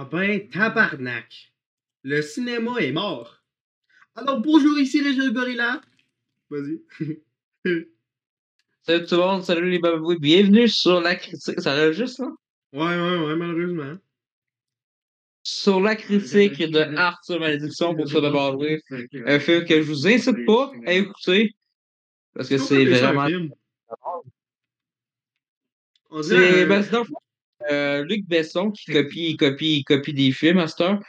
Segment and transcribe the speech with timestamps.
[0.00, 1.52] Ah ben, tabarnak.
[2.04, 3.42] Le cinéma est mort.
[4.14, 5.80] Alors bonjour, ici Régis Gorilla.
[6.50, 6.80] Vas-y.
[8.82, 11.60] Salut tout le monde, salut les babouis, bienvenue sur la critique.
[11.60, 12.28] Ça enregistre, là?
[12.72, 13.98] Ouais, ouais, ouais, malheureusement.
[15.42, 18.80] Sur la critique de Arthur Malédiction pour de Broadway.
[19.26, 21.56] Un film que je vous incite pas à écouter.
[22.34, 23.26] Parce que c'est vraiment.
[26.10, 26.66] On C'est dirait.
[26.66, 27.16] ben, un- c'est dans le fond,
[27.70, 31.00] euh, Luc Besson qui copie, copie, copie des films à cette heure.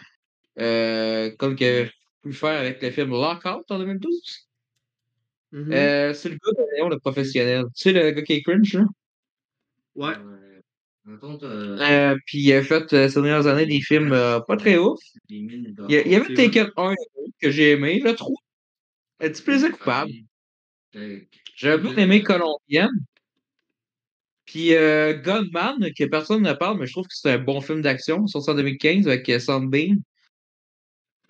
[0.60, 4.48] Euh, comme qu'il avait pu faire avec le film Lockout en 2012.
[5.52, 5.72] Mhm.
[5.74, 7.64] Euh, c'est le gars de Léon, le professionnel.
[7.76, 8.86] Tu sais, le gars qui est cringe, là?
[9.96, 10.14] Ouais.
[11.82, 15.00] Euh, puis il a fait euh, ces dernières années des films euh, pas très ouf.
[15.90, 16.94] Il y, a- il y avait Taken 1
[17.42, 18.36] que j'ai aimé, le 3.
[19.22, 20.12] Un petit plaisir coupable.
[21.56, 22.90] J'ai bien aimé Colombienne.
[24.50, 27.84] Puis euh, Gunman, que personne ne parle, mais je trouve que c'est un bon film
[27.84, 29.98] d'action, sorti en 2015 avec Sunbeam.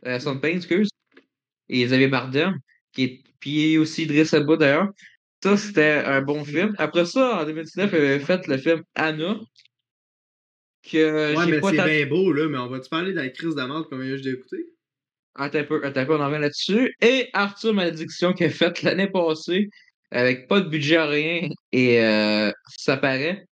[0.05, 0.87] Euh, Sunbeam, excuse.
[1.67, 2.57] Et Xavier Bardem.
[2.93, 4.87] Qui est, puis aussi Idriss Elba d'ailleurs.
[5.43, 6.73] Ça, c'était un bon film.
[6.77, 9.37] Après ça, en 2019, il avait fait le film Anna.
[10.89, 12.47] Que Ouais, mais c'est bien beau, là.
[12.47, 14.65] Mais on va-tu parler de la crise de merde comme j'ai écouté?
[15.35, 16.95] Attends un peu, attends un peu, on en revient là-dessus.
[17.01, 19.69] Et Arthur Malédiction qui a fait l'année passée
[20.11, 23.45] avec pas de budget, rien, et euh, ça paraît.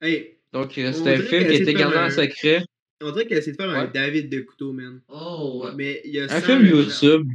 [0.00, 2.64] Hey, Donc, On c'est un film qui a été gardé en un- secret.
[3.02, 3.86] on dirait qu'elle essaie de faire un.
[3.86, 5.00] David de couteau, man.
[5.08, 5.70] Oh, ouais.
[5.76, 6.66] Mais il y a Un 100 film.
[6.66, 7.28] YouTube.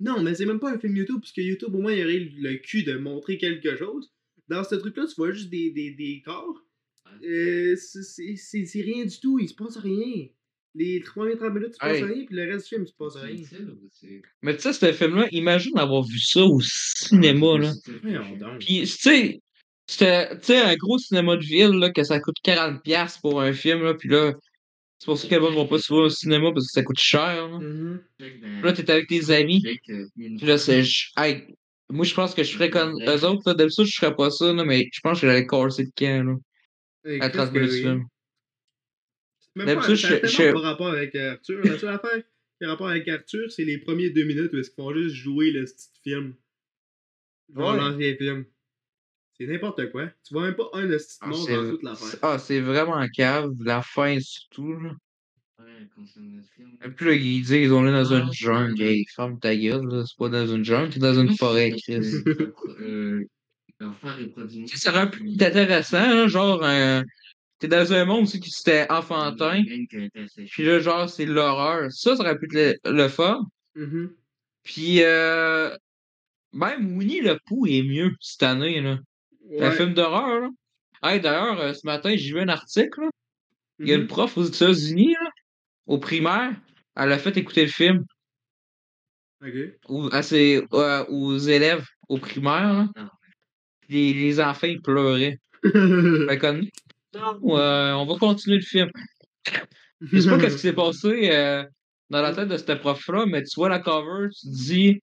[0.00, 2.18] Non, mais c'est même pas un film YouTube, parce que YouTube, au moins, il aurait
[2.38, 4.10] le cul de montrer quelque chose.
[4.48, 6.62] Dans ce truc-là, tu vois juste des, des, des corps.
[7.24, 10.26] Euh, c'est- c'est c'est- c'est rien du tout, il se passe rien.
[10.76, 12.04] Les 3 30 minutes, il se passe Hey.
[12.04, 13.42] rien, puis le reste du film, il se passe rien.
[14.42, 17.72] Mais tu sais, ce film-là, imagine avoir vu ça au cinéma, là.
[18.60, 19.40] Puis, tu sais,
[19.88, 23.52] c'était tu sais, un gros cinéma de ville, là, que ça coûte 40$ pour un
[23.52, 24.32] film, là, puis là,
[25.00, 27.00] c'est pour ça que les gens vont pas souvent au cinéma parce que ça coûte
[27.00, 27.58] cher, là.
[27.58, 28.00] Mhm.
[28.18, 30.84] Puis là, t'es avec tes amis, Puis là, c'est.
[31.16, 31.46] hey,
[31.88, 33.42] moi, je pense que je ferais comme eux autres.
[33.46, 33.54] là.
[33.54, 36.38] D'habitude, je ferais pas ça, là, mais je pense que j'allais casser le camp,
[37.04, 37.82] là, à qu'est-ce 30 que minutes du oui.
[37.82, 38.04] film.
[39.56, 41.60] Même pas, D'habitude, ça je- a tellement je- pas rapport avec euh, Arthur.
[41.64, 42.22] La seule affaire
[42.58, 45.14] qui a rapport avec Arthur, c'est les premiers deux minutes où est-ce qu'ils font juste
[45.16, 46.34] jouer le petit film.
[47.54, 47.76] Genre Ouais.
[47.78, 48.44] l'ancien film.
[49.38, 50.06] C'est n'importe quoi.
[50.26, 52.18] Tu vois même pas un de ce Ah, c'est- dans toute l'affaire.
[52.22, 53.52] Ah, c'est vraiment cave.
[53.60, 54.90] La fin, surtout, là.
[56.84, 58.80] Et puis là, ils disent ils ont allé dans une jungle.
[58.82, 60.04] Hey, ferme ta gueule, là.
[60.06, 62.04] C'est pas dans une jungle, c'est dans une forêt, Chris.
[64.66, 67.02] Sais, ça aurait pu être intéressant, hein, genre, euh,
[67.60, 71.92] t'es dans un monde aussi qui c'était enfantin, puis là, genre, c'est l'horreur.
[71.92, 73.42] Ça, ça aurait pu être le, le fun.
[73.76, 74.12] Mhm.
[74.64, 75.70] Puis, euh,
[76.52, 78.98] même Winnie le Pooh est mieux cette année, là.
[79.60, 80.48] Un film d'horreur, là.
[81.02, 83.10] Hey, d'ailleurs, euh, ce matin, j'ai vu un article, là.
[83.78, 84.08] Il y a une Mhm.
[84.08, 85.30] prof aux États-Unis, là,
[85.86, 86.52] au primaire,
[86.96, 88.04] elle a fait écouter le film
[89.42, 89.54] Ok.
[89.88, 92.88] aux, à ses- euh, aux élèves au primaire.
[92.96, 93.10] Ah.
[93.88, 95.38] Les, les enfants, ils pleuraient.
[96.28, 96.66] Fait comme,
[97.14, 98.90] non, euh, on va continuer le film.
[100.00, 101.64] Je sais pas qu'est-ce qui s'est passé euh,
[102.08, 105.02] dans la tête de cette prof-là, mais tu vois la cover, tu te dis,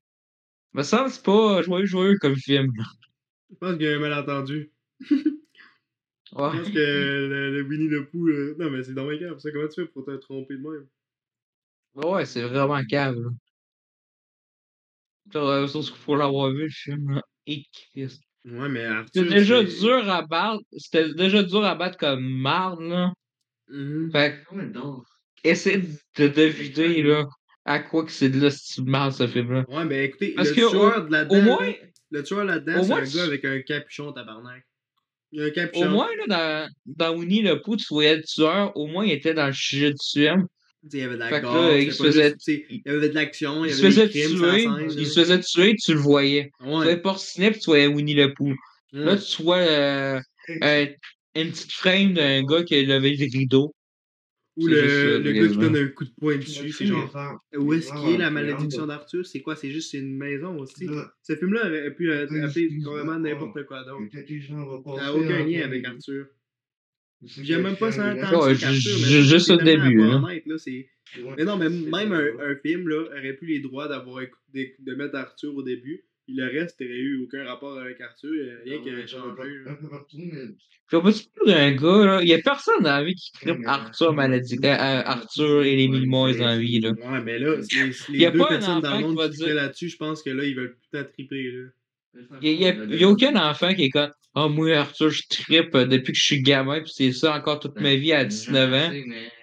[0.73, 2.71] me semble c'est pas joyeux, joyeux comme film.
[3.49, 4.71] Je pense qu'il y a un malentendu.
[6.33, 6.49] Ouais.
[6.51, 8.27] Je pense que le, le Winnie le Pooh.
[8.27, 9.49] là- Non, mais c'est dans mes ça.
[9.49, 10.87] Comment tu fais pour te tromper de même?
[11.95, 13.29] Ouais, c'est vraiment cave, là.
[15.35, 17.21] Euh, qu'il faut l'avoir vu, le film, là.
[17.45, 18.21] Et Christ.
[18.49, 19.09] Ouais, mais Arthur.
[19.23, 20.61] C'était déjà dur à battre.
[20.77, 23.13] C'était déjà dur à battre comme marde, là.
[23.69, 24.09] Mhm.
[24.11, 24.55] Fait que,
[25.43, 25.81] essaie
[26.17, 27.25] de deviner, là,
[27.65, 29.65] à quoi que c'est de la style marde, ce film-là.
[29.67, 31.37] Ouais, mais écoutez, Parce le que tueur de là-dedans.
[31.37, 31.73] Au moins,
[32.11, 34.63] Le tueur là-dedans, au c'est moins, un tu- gars avec un capuchon, tabarnak.
[35.33, 35.89] Il y a un au capuchon.
[35.89, 39.33] moins, là, dans, dans Winnie le Pooh, tu voyais le tueur, au moins, il était
[39.33, 40.47] dans le sujet du film.
[40.89, 42.89] Tu Il y avait de la gore, là, il se faisait- juste, tu il y
[42.89, 44.97] avait de l'action, il Il y se avait faisait des crimes, ça tuer, scène, il
[44.97, 45.05] là.
[45.05, 46.51] se faisait tuer, tu le voyais.
[46.59, 46.97] Tu voyais Ouais.
[47.01, 48.55] pas le ciné, puis tu voyais Winnie le Pooh.
[48.93, 49.19] Là, ouais.
[49.19, 50.19] tu vois euh,
[50.61, 50.85] un-
[51.35, 53.73] une petite frame d'un gars qui a levé le rideau.
[54.59, 57.11] Ou juste le, le gars qui donne un coup de poing dessus, c'est genre.
[57.55, 59.23] Où est-ce qu'il est la malédiction d'Arthur?
[59.23, 59.55] C'est quoi?
[59.55, 60.87] C'est juste une maison aussi?
[61.21, 64.05] Ce film-là aurait pu euh, appeler complètement n'importe quoi d'autre.
[64.11, 64.53] Ça
[65.03, 66.25] n'a aucun lien avec Arthur.
[67.23, 69.57] J'aime même pas ça tant Ouais, que ça ju- qu'Arthur, mais ju- c'est juste au
[69.57, 70.23] début, hein.
[70.23, 70.87] honnête, là, c'est-
[71.37, 74.21] Mais non, mais même un, un film là, aurait plus les droits d'avoir
[74.53, 76.03] de, de mettre Arthur au début.
[76.25, 79.41] Puis le reste n'aurait eu aucun rapport avec Arthur, euh, rien qui avait changé.
[79.65, 79.77] là.
[80.87, 82.21] Puis on peut se parler d'un gars, là.
[82.21, 84.75] Il y a personne dans la vie qui tripe Arthur maladie, euh, euh,
[85.05, 86.91] Arthur et les mille mois dans la vie, là.
[86.91, 90.29] Ouais, mais là, c'est- les deux personnes dans le monde qui là-dessus, je pense que
[90.29, 91.51] là, ils veulent putain triper.
[91.51, 91.63] Là.
[92.41, 95.75] Il n'y a, y a aucun enfant qui est comme Oh, moi, Arthur, je trippe
[95.75, 98.93] depuis que je suis gamin, puis c'est ça encore toute ma vie à 19 ans.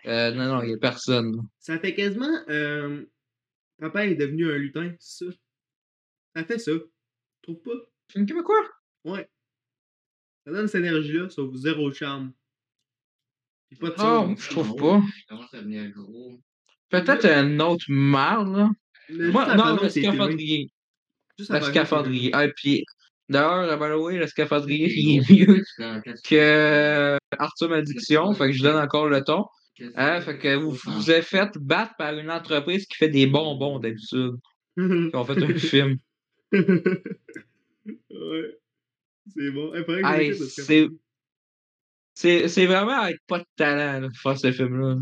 [0.07, 1.35] Euh, non, non, il n'y a personne.
[1.59, 2.31] Ça fait quasiment.
[2.49, 3.05] Euh,
[3.81, 5.33] papa est devenu un lutin, c'est ça.
[6.37, 6.71] Ça fait ça.
[6.71, 6.85] Tu
[7.43, 7.91] trouves pas?
[8.13, 8.71] Film québécois?
[9.05, 9.29] Ouais.
[10.47, 12.33] Ça donne cette énergie-là, sauf zéro charme.
[13.71, 15.03] Pis pas de oh, je trouve pas.
[16.91, 18.71] Peut-être un autre marde, là.
[19.09, 20.69] Moi, non, le
[21.43, 21.67] scaphandrier.
[21.67, 22.31] Le scaphandrier.
[22.33, 22.85] Ah, puis
[23.29, 25.63] D'ailleurs, by the way, le scaphandrier, il est mieux
[26.25, 29.47] que euh, Arthur Maldiction, fait que je donne encore le ton.
[29.97, 33.81] Hein, fait que vous vous êtes fait battre par une entreprise qui fait des bonbons
[33.81, 34.35] d'habitude.
[34.77, 35.99] On fait un film.
[36.53, 36.73] ouais.
[39.35, 39.73] C'est bon.
[40.05, 40.89] Hey, c'est...
[42.15, 42.49] c'est...
[42.49, 44.97] c'est vraiment avec pas de talent de faire ce film-là.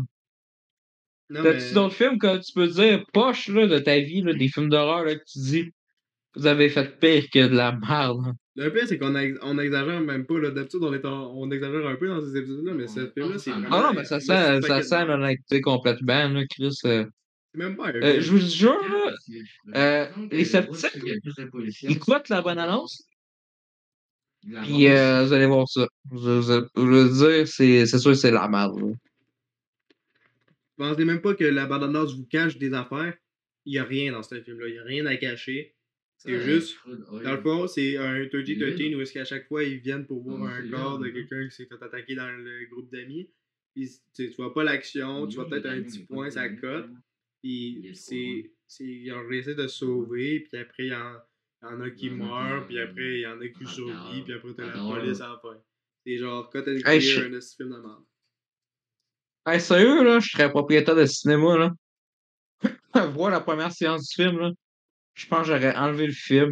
[1.33, 1.73] T'as-tu mais...
[1.73, 5.05] d'autres films que tu peux dire poche là, de ta vie, là, des films d'horreur
[5.05, 5.73] que tu dis
[6.35, 8.33] vous avez fait pire que de la merde.
[8.55, 10.39] Le pire, c'est qu'on on exagère même pas.
[10.39, 13.51] D'habitude, on, est on exagère un peu dans ces épisodes-là, mais cette film-là, c'est.
[13.51, 16.77] Ah non, mais ça sent, ça sent l'honnêteté complètement, là, Chris.
[16.85, 17.05] Euh...
[17.53, 19.13] C'est même pas un euh, Je vous jure, là,
[19.75, 23.07] euh, les sceptiques, ils écoutent la bonne annonce.
[24.63, 25.87] Puis euh, vous allez voir ça.
[26.11, 28.79] Je, je, je veux dire, c'est sûr que c'est la merde.
[28.79, 28.93] Là.
[30.77, 33.13] Pensez même pas que la bande annonce vous cache des affaires.
[33.65, 34.67] Il n'y a rien dans ce film-là.
[34.67, 35.75] Il n'y a rien à cacher.
[36.23, 40.05] C'est juste, dans le fond, c'est un 30-13 où est-ce qu'à chaque fois, ils viennent
[40.05, 43.29] pour voir un corps de quelqu'un qui s'est fait attaquer dans le groupe d'amis.
[43.75, 46.89] Puis tu vois pas l'action, tu vois peut-être un petit point, ça cote.
[47.41, 48.51] Puis c'est.
[48.79, 53.19] Ils ont essayé de sauver, puis après, il y, en, a qui meurent, puis après,
[53.19, 55.61] il y en a qui survivent, puis après, t'as la police à la fin.
[56.05, 58.03] C'est genre, quand t'as un film de merde.
[59.45, 61.73] Hey, sérieux, là, je serais propriétaire de cinéma, là.
[63.11, 64.51] Voir la première séance du film, là.
[65.13, 66.51] Je pense que j'aurais enlevé le film.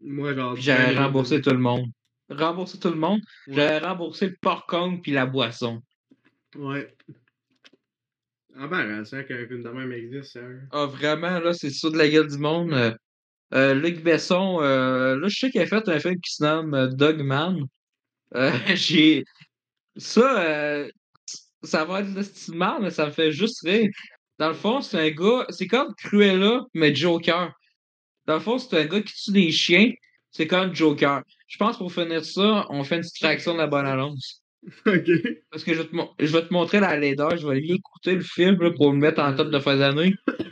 [0.00, 0.56] Moi, genre.
[0.56, 1.86] J'aurais remboursé tout le monde.
[2.30, 3.20] Rembourser tout le monde?
[3.46, 5.82] J'aurais remboursé le popcorn puis la boisson.
[6.56, 6.94] Ouais.
[8.56, 10.40] Ah ben, c'est qu'un film de même existe, ça.
[10.72, 12.72] Ah, vraiment, là, c'est sûr de la gueule du monde.
[12.72, 12.94] Euh,
[13.54, 16.88] euh, Luc Besson, euh, là, je sais qu'il a fait un film qui se nomme
[16.94, 17.62] Dogman.
[18.74, 19.24] J'ai.
[19.96, 20.86] Ça,
[21.62, 23.90] ça va être le style mais ça me fait juste rire.
[24.38, 25.46] Dans le fond, c'est un gars.
[25.48, 27.52] C'est comme Cruella, mais Joker.
[28.28, 29.90] Dans le fond, c'est un gars qui tue des chiens.
[30.30, 31.22] C'est comme Joker.
[31.46, 34.42] Je pense pour finir ça, on fait une distraction de la bonne annonce.
[34.86, 35.10] OK.
[35.50, 35.96] Parce que je vais te,
[36.26, 37.38] je vais te montrer la laideur.
[37.38, 40.14] Je vais aller écouter le film pour me mettre en top de fin d'année.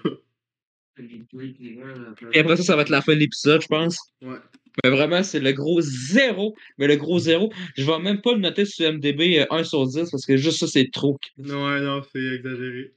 [2.33, 3.99] Et après ça, ça va être la fin de l'épisode, je pense.
[4.23, 4.39] Ouais.
[4.83, 6.55] Mais vraiment, c'est le gros zéro.
[6.79, 9.87] Mais le gros zéro, je vais même pas le noter sur MDB 1 euh, sur
[9.87, 11.19] 10 parce que juste ça, c'est trop.
[11.37, 12.95] Ouais, non, c'est exagéré.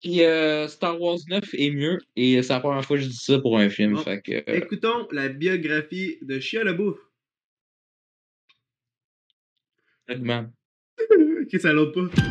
[0.00, 3.16] Puis euh, Star Wars 9 est mieux, et c'est la première fois que je dis
[3.16, 3.98] ça pour un film.
[3.98, 6.96] fait que, euh, Écoutons la biographie de Chia LeBouf.
[10.08, 10.46] Segment.
[11.10, 12.22] ok, ça l'autre pas.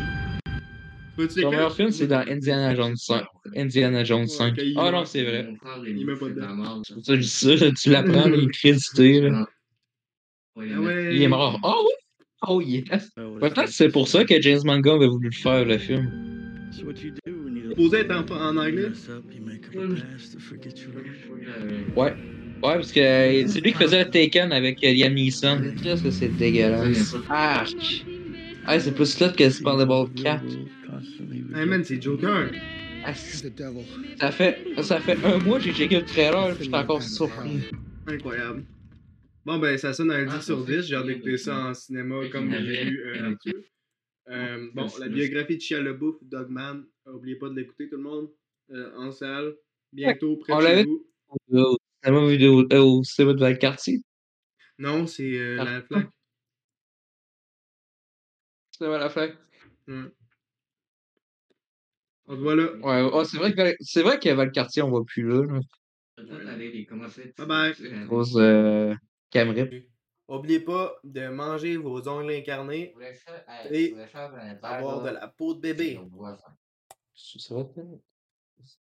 [1.28, 3.24] Son meilleur film, c'est dans Indiana Jones 5.
[3.54, 4.54] Indiana Jones 5.
[4.58, 5.54] Ah oh, non, c'est vrai.
[5.86, 6.82] Il met pas dedans.
[6.82, 9.20] C'est pour ça que je dis ça, tu l'apprends, il est crédité.
[9.20, 9.46] Là.
[10.56, 11.14] Ah ouais.
[11.14, 11.58] Il est mort.
[11.62, 11.94] Oh oui!
[12.48, 13.10] Oh yes!
[13.16, 16.10] Ah Peut-être c'est pour ça que James Mangold avait voulu faire le film.
[17.80, 18.90] Supposé être en, en anglais?
[21.96, 22.14] Ouais.
[22.62, 25.62] Ouais, parce que c'est lui qui faisait le Taken avec euh, Liam Neeson.
[25.82, 27.16] Qu'est-ce que c'est dégueulasse.
[27.30, 28.04] Arc!
[28.66, 30.44] Ah, c'est plus là que Spandable 4.
[31.54, 32.50] Hey man, c'est Joker!
[33.02, 36.74] Ah, ça fait, ça fait un mois que j'ai checké le trailer et je suis
[36.74, 37.60] encore surpris.
[38.06, 38.64] Incroyable.
[39.46, 40.82] Bon, ben, ça sonne un 10 ah, sur 10.
[40.86, 43.34] J'ai hâte d'écouter ça en cinéma comme j'ai vu euh,
[44.30, 48.30] euh, bon, la biographie de Chia LeBouf, Dogman, n'oubliez pas de l'écouter tout le monde,
[48.70, 49.56] euh, en salle,
[49.92, 51.06] bientôt près de chez vous.
[51.28, 54.02] Au cinéma, vidéo, euh, au cinéma de Valcartier?
[54.78, 55.64] Non, c'est euh, ah.
[55.64, 56.08] la flaque.
[58.72, 59.36] Cinéma la flaque.
[59.88, 60.04] Ouais.
[62.26, 62.72] On se voit là.
[62.76, 65.42] Ouais, oh, c'est vrai que c'est vrai qu'à Valcartier, on voit plus là.
[65.44, 65.60] là.
[67.36, 68.06] Bye bye.
[68.06, 68.94] Grosse euh,
[70.30, 72.94] N'oubliez pas de manger vos ongles incarnés
[73.68, 73.96] et
[74.62, 76.00] avoir de la peau de bébé.